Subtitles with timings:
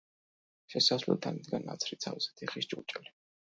[0.73, 3.17] შესასვლელთან იდგა ნაცრით სავსე თიხის ჭურჭელი.